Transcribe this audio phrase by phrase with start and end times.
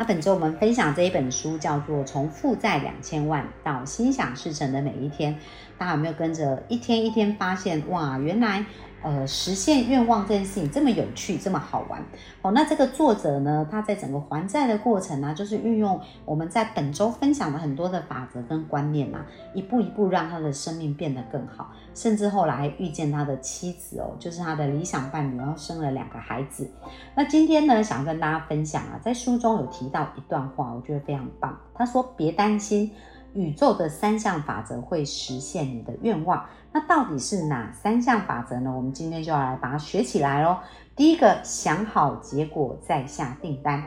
[0.00, 5.34] 那本周我们分享这一本书叫做《从负债两千万到心想事成的每一天》，
[5.76, 8.64] 大家有没有跟着一天一天发现哇，原来
[9.02, 12.02] 呃实现愿望这件事情这么有趣，这么好玩
[12.42, 12.50] 哦？
[12.52, 26.70] 那这个作者呢，他在整个还债的过程呢，就是运用我们在本周分享的很多的法则跟观念啊，一步一步让他的生命变得更好，甚至后来遇见他的妻子哦，就是他的理想伴侣，然后生了两个孩子。
[27.14, 31.58] 那今天呢，想跟大家分享啊，在书中有提到一段话，我觉得非常棒。
[31.74, 32.90] 他说：“别担心，
[33.34, 36.44] 宇宙的三项法则会实现你的愿望。
[36.72, 38.72] 那到底是哪三项法则呢？
[38.74, 40.58] 我们今天就要来把它学起来喽。
[40.94, 43.82] 第一个，想好结果再下订单；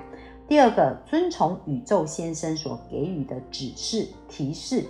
[0.47, 4.83] 第二个，遵从宇宙先生所给予的指示提示；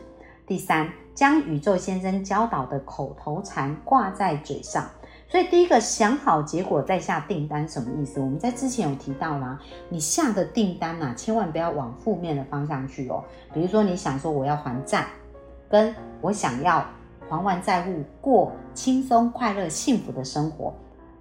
[0.47, 4.89] 第三，将宇宙先生教导的口头禅挂在嘴上。”
[5.33, 8.19] 所以第一个想好结果再下订单什么意思？
[8.19, 9.59] 我们在之前有提到啦，
[9.89, 13.23] 你下的订单呐，千万不要往负面的方向去哦。
[13.51, 15.07] 比如说你想说我要还债，
[15.67, 16.85] 跟我想要
[17.27, 20.71] 还完债务过轻松快乐幸福的生活，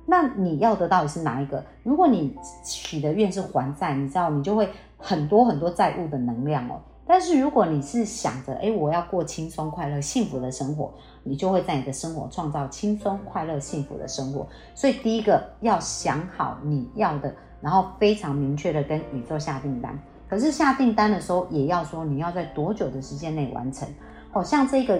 [0.05, 1.65] 那你要的到底是哪一个？
[1.83, 6.79] 如果你许的愿是还债，你知道你就会很多很多债务的能量哦。
[7.07, 10.93] 但是如果你是想着，哎，我要过轻松、快乐、幸福的生活，
[11.25, 14.47] 你就会在你的生活创造轻松、快乐、幸福的生活。
[14.75, 19.99] 所以第一个要想好你要的，然后非常明确的跟宇宙下订单。
[20.29, 23.87] 可是下订单的时候，也要说你要在多久的时间内完成。
[24.31, 24.99] 好像这个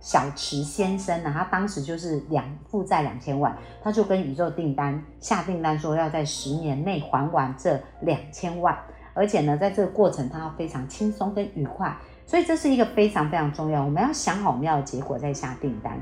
[0.00, 8.78] 小池先生呢，他当时就是两负债两千万，他就跟宇宙订单下订单说要在十年内还完这两千万。
[9.18, 13.84] 而且呢，在这个过程，它要非常轻松跟愉快，所以这是一个非常非常重要。
[13.84, 16.00] 我们要想好我们要的结果再下订单。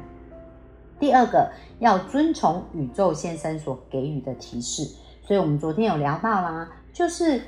[1.00, 4.86] 第二个，要遵从宇宙先生所给予的提示。
[5.22, 7.42] 所以我们昨天有聊到啦，就是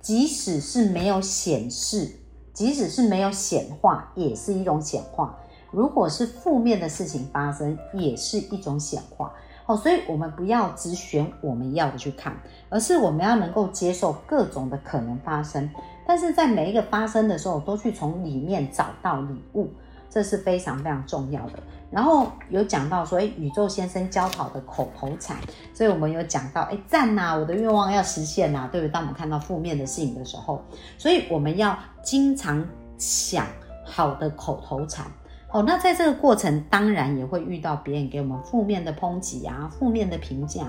[0.00, 2.10] 即使是没有显示，
[2.52, 5.38] 即使是没有显化，也是一种显化。
[5.70, 9.32] 如果是负面的事情发生，也是一种显化。
[9.66, 12.36] 哦，所以我们不要只选我们要的去看，
[12.68, 15.70] 而是我们要能够接受各种的可能发生，
[16.06, 19.70] 但是在每一个发生的时候，都去从里面找到礼物，
[20.10, 21.58] 这是非常非常重要的。
[21.92, 25.36] 然后有讲到说，哎，宇宙先生教好的口头禅，
[25.74, 28.90] 所以我们有讲到，哎，赞呐，我的愿望要实现呐，对不对？
[28.90, 30.60] 当我们看到负面的事情的时候，
[30.98, 33.46] 所以我们要经常想
[33.84, 35.06] 好的口头禅。
[35.52, 40.66] 哦，那在这个过程，当然也会遇到别人给我们负面的抨击啊，负面的评价。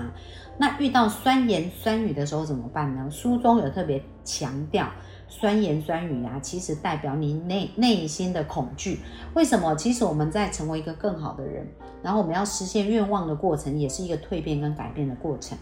[0.58, 3.10] 那遇到酸言酸语的时候怎么办呢？
[3.10, 4.86] 书中有特别强调，
[5.26, 9.00] 酸言酸语啊，其实代表你内内心的恐惧。
[9.32, 9.74] 为什么？
[9.74, 11.66] 其实我们在成为一个更好的人，
[12.02, 15.56] 然后我们要实现愿望的过程，也是一个蜕变跟改变的过程。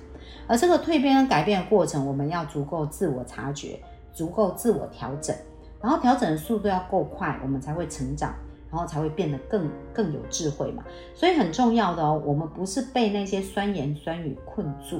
[0.49, 3.79] 而这个蜕变跟改变的过程，我们要足够自我察觉，
[4.13, 5.35] 足够自我调整，
[5.81, 8.35] 然后调整的速度要够快，我们才会成长。
[8.73, 10.83] 然后才会变得更更有智慧嘛，
[11.15, 14.99] 所以很重要的哦，我们不是被那些酸言酸语困住，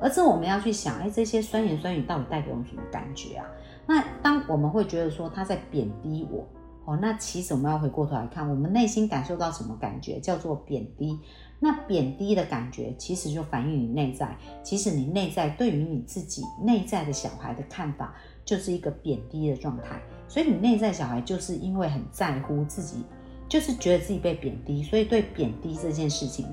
[0.00, 3.46] 而是我们要去想，哎，这些酸言酸语到底带给我们什么感觉啊？
[3.86, 6.44] 那当我们会觉得说他在贬低我，
[6.86, 11.16] 哦，那其实我们要回过头来看，我们内心感受到什么感觉，叫做贬低。
[11.60, 18.12] 那贬低的感觉，其实就反映你内在，其实你内在对于你自己内在的小孩的看法，
[18.44, 20.02] 就是一个贬低的状态。
[20.26, 23.04] 所以你内在小孩就是因为很在乎自己，
[23.48, 26.46] 就是觉得自己被贬低，所以对贬低这件事情，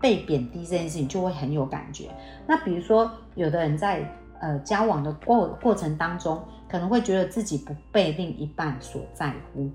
[0.00, 2.08] 被贬低这件事情就会很有感觉。
[2.46, 4.08] 那比如说，有的人在
[4.40, 9.70] 呃交往的过过程当中，可能会觉得自己不被另一半所在乎，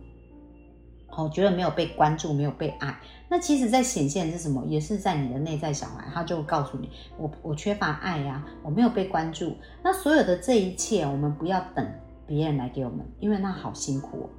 [1.10, 2.96] 哦，觉得没有被关注，没有被爱。
[3.28, 4.64] 那其实，在显现是什么？
[4.66, 9.56] 也是在你的内在小孩，他就告诉你，我我缺乏爱呀，我没有被关注。
[9.82, 11.86] 那所有的这一切，我们不要等。
[12.32, 14.30] 别人来给我们，因为那好辛苦哦。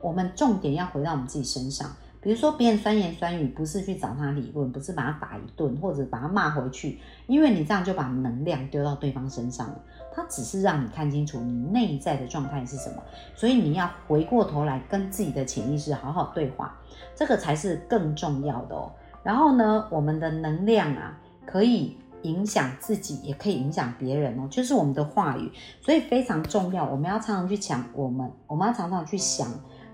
[0.00, 1.90] 我们重点要回到我们自己身上。
[2.20, 9.80] 比如说，别人酸言酸语，不是去找他理论，不是把他打一顿，或者把他骂回去，因为你这样就把能量丢到对方身上了。
[10.12, 13.02] 他只是让你看清楚你内在的状态是什么，
[13.34, 16.76] 所以你要回过头来跟自己的潜意识好好对话，
[17.14, 18.90] 这个才是更重要的哦。
[19.22, 21.96] 然后呢，我们的能量啊，可以。
[22.22, 25.50] 影响自己也可以影响别人哦，就是我们的话语，
[25.80, 26.84] 所以非常重要。
[26.84, 29.48] 我们要常常去讲，我们我们要常常去想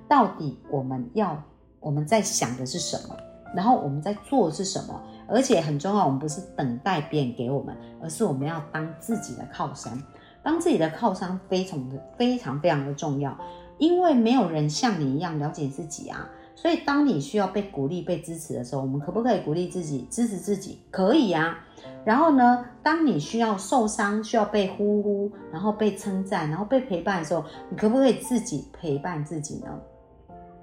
[0.08, 1.40] 到底我们要
[1.80, 3.16] 我们在想的是什么，
[3.54, 10.02] 然后我们在做的是什么，而且很重要，我们不是等待别人给我们，而是我们要当自己的靠山。
[10.42, 13.36] 当自己的靠山非常的非常非常的重要，
[13.78, 16.28] 因为没有人像你一样了解自己啊。
[16.54, 20.80] 所以当你需要被鼓励、被支持的时候，我们可不可以鼓励自己、支持自己？
[20.90, 21.58] 可以啊。
[22.04, 29.78] 然后呢，当你需要受伤、需要被呼呼，然后被称赞，然后被陪伴的时候，你可不可以自己陪伴自己呢？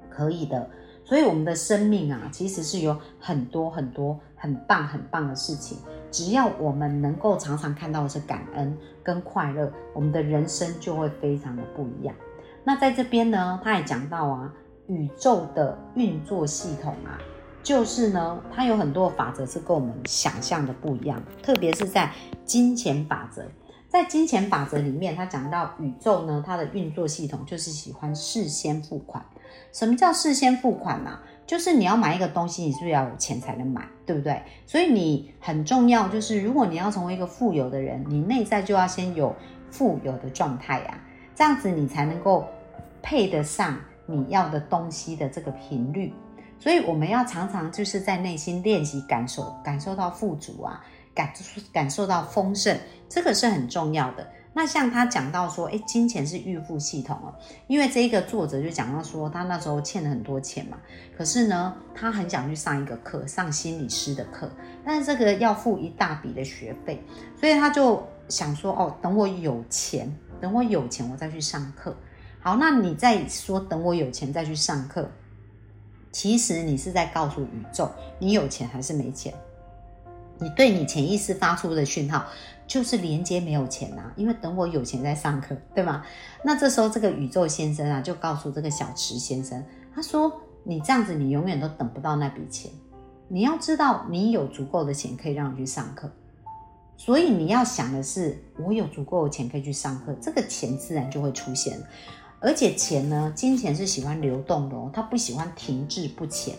[0.09, 0.69] 可以的。
[1.03, 5.77] 所以我们的生命啊，其实是有很多很多很棒很棒的事情。
[6.09, 12.15] 只要我们能够常常看到的是感恩跟快乐，我们的人生就会非常的不一样。
[12.63, 14.53] 那在这边呢，他也讲到啊，
[14.91, 17.17] 宇宙的运作系统啊。
[17.63, 22.11] 就是呢，它有很多法则是跟我们想象的不一样，特别是在
[22.43, 23.43] 金钱法则。
[23.88, 29.23] 在金钱法则里面，它讲到宇宙呢，它的运作系统就是喜欢事先付款。
[29.71, 31.19] 什么叫事先付款呢？
[31.45, 34.41] 就是你要买一个东西，你是不是要有钱才能买，对不对？
[34.65, 39.35] 所以你很重要，就是如果你要成为一个富有的人，你内在就要先有
[39.69, 40.97] 富有的状态呀，
[41.35, 42.47] 这样子你才能够
[43.03, 46.13] 配得上你要的东西的这个频率。
[46.59, 50.80] 所以我们要常常就是在内心练习感受，感受到富足啊，
[51.15, 51.33] 感
[51.74, 52.77] 感受到丰盛，
[53.09, 54.27] 这个是很重要的。
[54.53, 57.33] 那像他讲到说，哎，金钱是预付系统哦，
[57.65, 60.77] 因为这个作者就讲到说，他那时候欠了很多钱嘛，
[61.18, 64.51] 可是呢，他很想去上一个课，上心理师的课，
[64.86, 67.01] 但是这个要付一大笔的学费，
[67.39, 71.95] 所以他就想说，哦，等我有钱，等我有钱，我再去上课。
[72.43, 75.07] 好，那你再说，等我有钱再去上课。
[76.11, 79.33] 其实你是在告诉宇宙，你有钱还是没钱？
[80.39, 82.25] 你对你潜意识发出的讯号
[82.65, 86.03] 就是连接没有钱呐，因为等我有钱再上课，对吗？
[86.43, 89.63] 那这时候这个宇宙先生啊，就告诉这个小池先生，
[89.94, 92.71] 他说：“你这样子，你永远都等不到那笔钱。
[93.27, 96.11] 你要知道，你有足够的钱可以让你去上课，
[96.97, 101.79] 所以你要想的是，我有足够的钱可以去上课，这个钱自然就会出现。”
[102.41, 106.55] 而且钱呢，金钱是喜欢流动的哦，它不喜欢停滞不前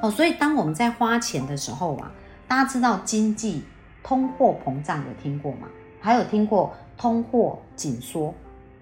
[0.00, 0.10] 哦。
[0.10, 2.12] 所以当我们在花钱的时候啊，
[2.46, 3.64] 大家知道经济
[4.02, 5.68] 通货膨胀有听过吗？
[6.00, 8.32] 还有听过通货紧缩，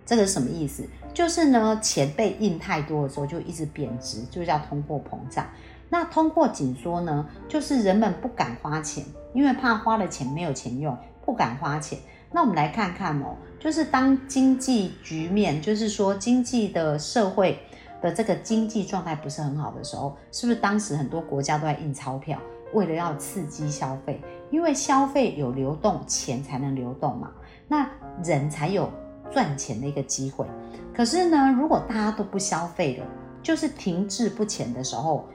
[0.04, 0.86] 这个是什么意思？
[1.14, 5.46] 就是呢，钱被印太多的时候就一直贬值，就叫通货膨胀。
[5.88, 11.98] 那通货紧缩呢，就是人们不敢花钱，因为怕花了钱没有钱用，不敢花钱。
[12.32, 17.58] 那我们来看看哦，就是当经济局面，就是说经济的社会
[18.00, 22.38] 的这个经济状态不是很好的时候，是不是当时很多国家都在印钞票，
[22.72, 24.20] 为了要刺激消费？
[24.50, 27.30] 因为消费有流动，钱才能流动嘛，
[27.68, 27.88] 那
[28.24, 28.90] 人才有
[29.30, 30.46] 赚钱的一个机会。
[30.94, 33.06] 可是呢，如果大家都不消费了，
[33.42, 35.26] 就是停滞不前的时候，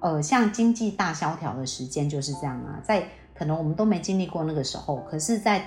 [0.00, 3.02] 呃，像经济大萧条的时间就是这样啊，在
[3.34, 5.62] 可能我们都没经历过那个时候，可是，在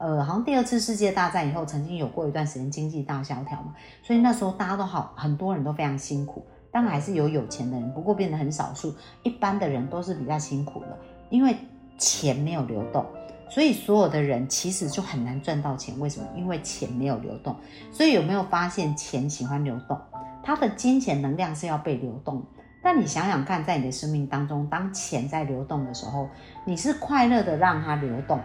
[0.00, 6.42] 呃，好像第二次世界大战以后，曾经有过一段时间经济大萧条嘛，所以那时候大家都好，很多人都非常辛苦。
[6.72, 8.94] 当然还是有有钱的人，不过变得很少数。
[9.24, 10.98] 一般的人都是比较辛苦的，
[11.28, 11.54] 因为
[11.98, 13.04] 钱没有流动，
[13.50, 15.98] 所以所有的人其实就很难赚到钱。
[16.00, 16.26] 为什么？
[16.34, 17.54] 因为钱没有流动。
[17.92, 20.00] 所以有没有发现，钱喜欢流动？
[20.42, 22.42] 它的金钱能量是要被流动。
[22.82, 26.26] 但你想想看，在你的生命当中，当钱在流动的时候，
[26.64, 28.40] 你是快乐的让它流动。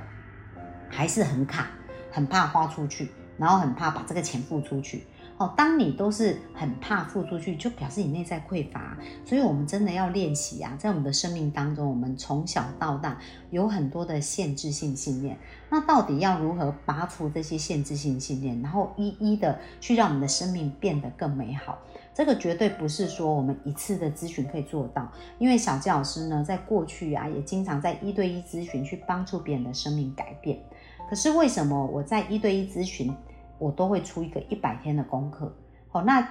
[0.89, 1.67] 还是很卡，
[2.11, 5.03] 很怕花出去，然后很怕把这个钱付出去。
[5.37, 8.97] 哦，当你都是很怕付出去，就表示你内在匮乏。
[9.25, 13.19] 所以，我们真的要练习啊，在我们的生命当中，我们从小到大
[13.51, 15.37] 有很多的限制性信念。
[15.69, 21.77] 那到底要如何拔除这些限制性信念，然后一一的去让我们的生命变得更美好？
[22.13, 25.11] 这个绝对不是说我们一次的咨询可以做到。
[25.37, 30.57] 因为小纪老师呢，在过去啊，也经常在一对一咨询去帮助别人的生命改变。
[31.09, 33.15] 可是为什么我在一对一咨询，
[33.57, 35.53] 我都会出一个一百天的功课？
[35.89, 36.27] 好，那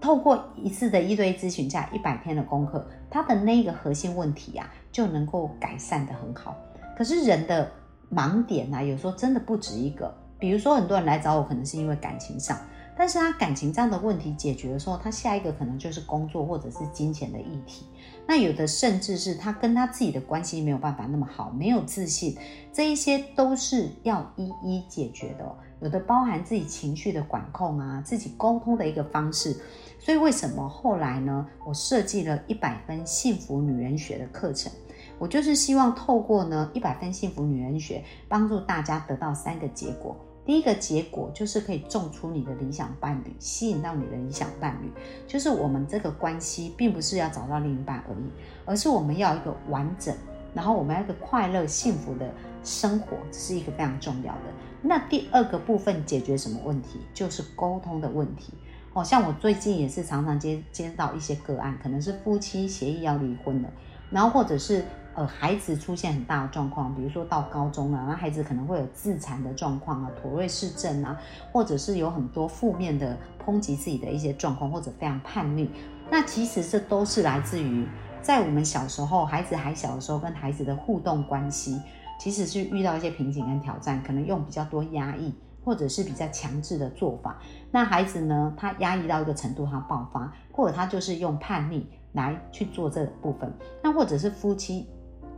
[0.00, 6.56] 透过一次的一对一咨询加一百天的功课，他的那个核心问题呀，就能够改善的很好。
[6.96, 7.70] 可是人的
[8.10, 10.12] 盲点呢，有时候真的不止一个。
[10.38, 12.58] 比如说，很多人来找我，可能是因为感情上。
[12.96, 17.86] 但是他感情这样的问题解决的时候，他下一个可能就是工作或者是金钱的议题。
[18.26, 22.36] 那有的甚至是他跟他自己的关系没有办法那么好，没有自信，
[22.72, 25.56] 这一些都是要一一解决的。
[25.80, 29.56] 有的包含自己情绪的管控啊，自己沟通的一个方式。
[29.98, 31.46] 所以为什么后来呢？
[31.66, 34.70] 我设计了一百分幸福女人学的课程，
[35.18, 40.16] 我就是希望透过呢一百分幸福女人学，帮助大家得到三个结果。
[40.44, 44.90] 第一个结果就是可以种出你的理想伴侣，吸引到你的理想伴侣。
[45.26, 48.30] 就是我们这个关系，并不是要找到另一半而已，
[48.64, 50.12] 而是我们要一个完整，
[50.52, 52.28] 然后我们要一个快乐幸福的
[52.64, 54.40] 生活，这是一个非常重要的。
[54.82, 56.98] 那第二个部分解决什么问题？
[57.14, 58.52] 就是沟通的问题。
[58.94, 63.70] 哦，像我最近也是常常接接到一些个案，可能是夫妻协议要离婚了，
[64.10, 64.84] 然后或者是。
[65.14, 71.20] 呃，孩子出现很大的状况，比如说到高中了，那孩子可能会有自残的状况啊，妥瑞氏症啊，
[71.52, 73.14] 或者是有很多负面的
[73.44, 75.70] 抨击自己的一些状况，或者非常叛逆。
[76.10, 77.86] 那其实这都是来自于
[78.22, 81.78] 在我们小时候，孩子还小的时候，跟孩子的互动关系，
[82.18, 87.38] 其实是遇到一些瓶颈跟挑战，可能用比较多压抑，或者是比较强制的做法。
[87.70, 93.52] 那孩子呢，他压抑到一个程度，他爆发，或者他就是用叛逆来去做这部分。
[93.82, 94.88] 那或者是夫妻。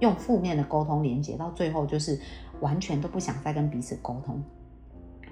[0.01, 2.21] 用负面的沟通连接，到最后就是
[2.61, 4.43] 完全都不想再跟彼此沟通。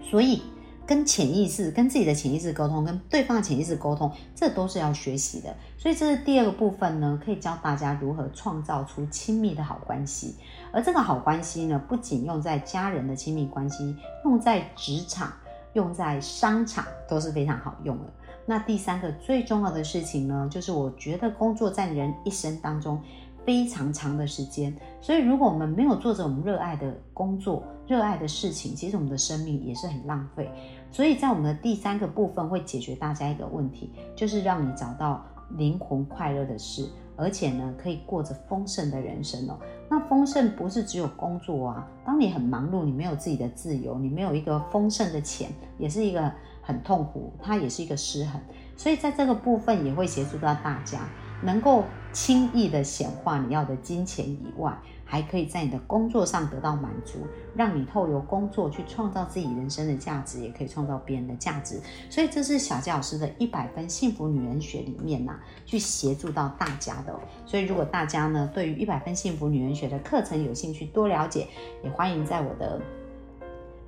[0.00, 0.42] 所以，
[0.85, 5.54] 跟潜意识、跟自己的潜意识沟通，跟对方的潜意识沟通，这都是要学习的。
[5.78, 10.35] 所以，这是第二个部分呢，可以教大家如何创造出亲密的好关系。
[10.73, 15.33] 而这个好关系呢，不仅用在家人的亲密关系，用在职场、
[15.75, 18.12] 用在商场都是非常好用的。
[18.45, 23.00] 那第三个最重要的事情呢，就是我觉得工作在人一生当中。
[23.44, 30.50] 非常长的时间，所以如果我们没有做着我们热爱的工作、热爱的事情，其实我们的生命也是很浪费。
[30.90, 35.25] 所以在我们的第三个部分会解决大家一个问题，就是让你找到
[35.56, 39.58] 灵魂快乐的事，而且呢可以过着丰盛的人生哦。
[39.88, 46.32] 那丰盛不是只有工作啊，当你很忙碌，你没有自己的自由，你没有一个丰盛的钱，也是一个
[46.62, 48.40] 很痛苦，它也是一个失衡。
[48.76, 51.00] 所以在这个部分也会协助到大家。
[51.44, 51.82] 能够
[52.12, 57.19] 轻易的显化你要的金钱以外，还可以在你的工作上得到满足，
[57.54, 61.81] 让你透由工作去创造自己人生的价值，也可以创造别人的价值。
[62.11, 67.19] 所以这是小佳老师的一百分幸福女人学里面呐，去协助到大家的。
[67.47, 71.49] 所以如果大家呢对于一百分幸福女人学的课程有兴趣多了解，
[71.83, 72.81] 也欢迎在我的。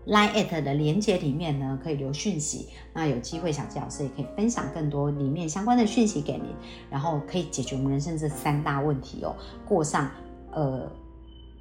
[0.07, 2.69] Line at 的连接里面呢，可以留讯息。
[2.93, 6.45] 那有机会，小吉老师也可以分享更多里面相关的讯息给您，
[6.91, 9.35] 然后可以解决我们人生这三大问题哦，
[9.67, 10.11] 过上
[10.53, 10.91] 呃。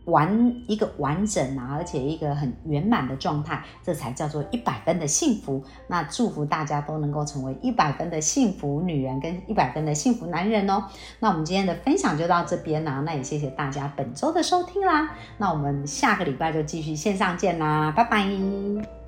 [0.06, 5.64] 完一个完整啊，而且一个很圆满的状态，这才叫做一百分的幸福。
[5.88, 10.86] 那祝福大家都能够成为一百分的幸福女人跟一百分的幸福男人哦。
[11.20, 15.12] 那我们今天的分享就到这边啦，那也谢谢大家本周的收听啦。
[15.38, 19.03] 那我们下个礼拜就继续线上见啦，拜拜。